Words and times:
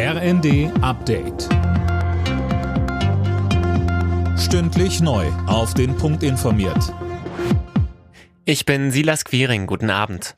RND 0.00 0.70
Update. 0.80 1.48
Stündlich 4.38 5.00
neu. 5.00 5.26
Auf 5.48 5.74
den 5.74 5.96
Punkt 5.96 6.22
informiert. 6.22 6.94
Ich 8.44 8.64
bin 8.64 8.92
Silas 8.92 9.24
Quiring. 9.24 9.66
Guten 9.66 9.90
Abend. 9.90 10.36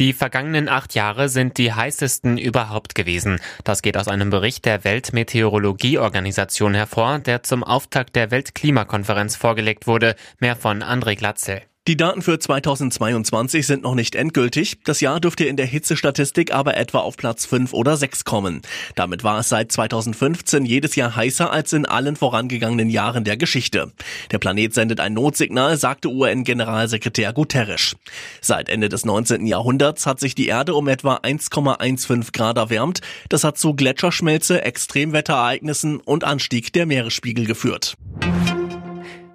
Die 0.00 0.12
vergangenen 0.12 0.68
acht 0.68 0.96
Jahre 0.96 1.28
sind 1.28 1.58
die 1.58 1.72
heißesten 1.72 2.38
überhaupt 2.38 2.96
gewesen. 2.96 3.38
Das 3.62 3.82
geht 3.82 3.96
aus 3.96 4.08
einem 4.08 4.30
Bericht 4.30 4.64
der 4.64 4.82
Weltmeteorologieorganisation 4.82 6.74
hervor, 6.74 7.20
der 7.20 7.44
zum 7.44 7.62
Auftakt 7.62 8.16
der 8.16 8.32
Weltklimakonferenz 8.32 9.36
vorgelegt 9.36 9.86
wurde. 9.86 10.16
Mehr 10.40 10.56
von 10.56 10.82
André 10.82 11.14
Glatzel. 11.14 11.62
Die 11.88 11.96
Daten 11.96 12.20
für 12.20 12.36
2022 12.36 13.64
sind 13.64 13.84
noch 13.84 13.94
nicht 13.94 14.16
endgültig. 14.16 14.78
Das 14.82 15.00
Jahr 15.00 15.20
dürfte 15.20 15.44
in 15.44 15.56
der 15.56 15.66
Hitzestatistik 15.66 16.52
aber 16.52 16.76
etwa 16.76 16.98
auf 16.98 17.16
Platz 17.16 17.46
5 17.46 17.72
oder 17.72 17.96
6 17.96 18.24
kommen. 18.24 18.62
Damit 18.96 19.22
war 19.22 19.38
es 19.38 19.50
seit 19.50 19.70
2015 19.70 20.66
jedes 20.66 20.96
Jahr 20.96 21.14
heißer 21.14 21.52
als 21.52 21.72
in 21.72 21.86
allen 21.86 22.16
vorangegangenen 22.16 22.90
Jahren 22.90 23.22
der 23.22 23.36
Geschichte. 23.36 23.92
Der 24.32 24.38
Planet 24.38 24.74
sendet 24.74 24.98
ein 24.98 25.14
Notsignal, 25.14 25.76
sagte 25.76 26.08
UN-Generalsekretär 26.08 27.32
Guterres. 27.32 27.94
Seit 28.40 28.68
Ende 28.68 28.88
des 28.88 29.04
19. 29.04 29.46
Jahrhunderts 29.46 30.06
hat 30.06 30.18
sich 30.18 30.34
die 30.34 30.48
Erde 30.48 30.74
um 30.74 30.88
etwa 30.88 31.18
1,15 31.18 32.32
Grad 32.32 32.56
erwärmt. 32.56 33.00
Das 33.28 33.44
hat 33.44 33.58
zu 33.58 33.74
Gletscherschmelze, 33.74 34.60
Extremwetterereignissen 34.62 36.00
und 36.00 36.24
Anstieg 36.24 36.72
der 36.72 36.86
Meeresspiegel 36.86 37.46
geführt. 37.46 37.96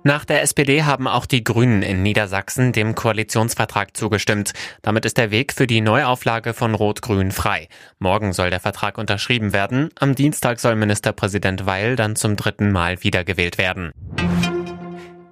Nach 0.03 0.25
der 0.25 0.41
SPD 0.41 0.83
haben 0.83 1.07
auch 1.07 1.27
die 1.27 1.43
Grünen 1.43 1.83
in 1.83 2.01
Niedersachsen 2.01 2.71
dem 2.71 2.95
Koalitionsvertrag 2.95 3.95
zugestimmt. 3.95 4.53
Damit 4.81 5.05
ist 5.05 5.17
der 5.17 5.29
Weg 5.29 5.53
für 5.53 5.67
die 5.67 5.81
Neuauflage 5.81 6.53
von 6.55 6.73
Rot-Grün 6.73 7.31
frei. 7.31 7.67
Morgen 7.99 8.33
soll 8.33 8.49
der 8.49 8.59
Vertrag 8.59 8.97
unterschrieben 8.97 9.53
werden. 9.53 9.89
Am 9.99 10.15
Dienstag 10.15 10.59
soll 10.59 10.75
Ministerpräsident 10.75 11.67
Weil 11.67 11.95
dann 11.95 12.15
zum 12.15 12.35
dritten 12.35 12.71
Mal 12.71 13.03
wiedergewählt 13.03 13.59
werden. 13.59 13.91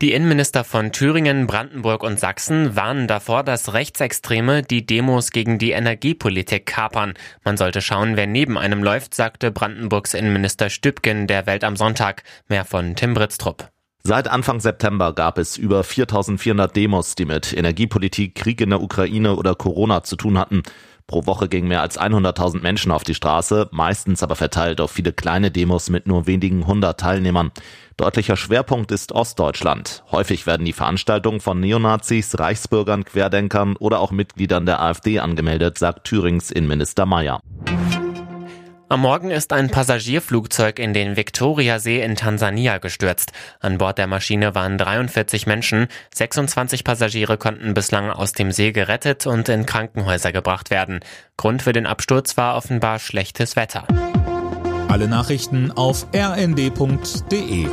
Die 0.02 0.14
Innenminister 0.14 0.64
von 0.64 0.92
Thüringen, 0.92 1.48
Brandenburg 1.48 2.04
und 2.04 2.20
Sachsen 2.20 2.76
warnen 2.76 3.08
davor, 3.08 3.44
dass 3.44 3.74
Rechtsextreme 3.74 4.62
die 4.62 4.86
Demos 4.86 5.32
gegen 5.32 5.58
die 5.58 5.72
Energiepolitik 5.72 6.68
kapern. 6.68 7.16
Man 7.44 7.58
sollte 7.58 7.82
schauen, 7.82 8.16
wer 8.16 8.28
neben 8.28 8.58
einem 8.58 8.84
läuft, 8.84 9.16
sagte 9.16 9.52
Brandenburgs 9.52 10.14
Innenminister 10.14 10.70
Stübgen 10.70 11.26
der 11.26 11.48
Welt 11.48 11.64
am 11.64 11.76
Sonntag. 11.76 12.24
Mehr 12.48 12.66
von 12.66 12.96
Tim 12.96 13.14
Britztrup. 13.16 13.70
Seit 14.04 14.30
Anfang 14.30 14.60
September 14.60 15.14
gab 15.14 15.38
es 15.38 15.58
über 15.58 15.84
4400 15.84 16.76
Demos, 16.76 17.16
die 17.16 17.26
mit 17.26 17.54
Energiepolitik, 17.54 18.34
Krieg 18.34 18.62
in 18.62 18.70
der 18.70 18.82
Ukraine 18.82 19.36
oder 19.36 19.56
Corona 19.56 20.04
zu 20.04 20.16
tun 20.16 20.38
hatten. 20.38 20.64
Pro 21.06 21.26
Woche 21.26 21.50
gingen 21.50 21.68
mehr 21.68 21.82
als 21.82 22.00
100.000 22.00 22.62
Menschen 22.62 22.92
auf 22.92 23.04
die 23.04 23.16
Straße, 23.16 23.68
meistens 23.72 24.22
aber 24.22 24.36
verteilt 24.36 24.80
auf 24.80 24.92
viele 24.92 25.12
kleine 25.12 25.50
Demos 25.50 25.90
mit 25.90 26.08
nur 26.08 26.28
wenigen 26.28 26.68
hundert 26.68 27.00
Teilnehmern. 27.00 27.52
Deutlicher 27.98 28.38
Schwerpunkt 28.38 28.92
ist 28.92 29.12
Ostdeutschland. 29.12 30.04
Häufig 30.12 30.46
werden 30.46 30.66
die 30.66 30.74
Veranstaltungen 30.74 31.40
von 31.42 31.60
Neonazis, 31.60 32.40
Reichsbürgern, 32.40 33.06
Querdenkern 33.06 33.76
oder 33.76 34.00
auch 34.00 34.12
Mitgliedern 34.12 34.68
der 34.68 34.82
AfD 34.82 35.20
angemeldet, 35.20 35.78
sagt 35.80 36.08
Thürings 36.08 36.52
Innenminister 36.52 37.06
Mayer. 37.06 37.42
Am 38.92 39.02
Morgen 39.02 39.30
ist 39.30 39.54
ein 39.54 39.70
Passagierflugzeug 39.70 40.80
in 40.80 40.96
den 40.96 41.16
Viktoriasee 41.16 42.02
in 42.02 42.16
Tansania 42.16 42.80
gestürzt. 42.80 43.34
An 43.60 43.78
Bord 43.78 44.00
der 44.00 44.08
Maschine 44.08 44.56
waren 44.56 44.80
43 44.80 45.46
Menschen. 45.46 45.90
26 46.16 46.84
Passagiere 46.84 47.38
konnten 47.38 47.76
bislang 47.76 48.10
aus 48.10 48.34
dem 48.34 48.52
See 48.52 48.72
gerettet 48.72 49.28
und 49.28 49.48
in 49.48 49.68
Krankenhäuser 49.68 50.32
gebracht 50.32 50.72
werden. 50.72 51.02
Grund 51.38 51.62
für 51.62 51.72
den 51.72 51.86
Absturz 51.86 52.36
war 52.36 52.56
offenbar 52.56 52.98
schlechtes 52.98 53.56
Wetter. 53.56 53.86
Alle 54.88 55.08
Nachrichten 55.08 55.72
auf 55.72 56.08
rnd.de 56.12 57.68